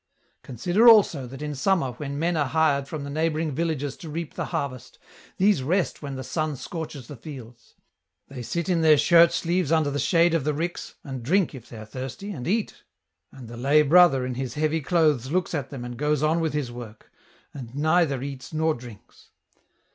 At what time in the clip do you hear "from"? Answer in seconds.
2.87-3.03